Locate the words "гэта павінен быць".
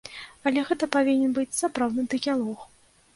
0.69-1.57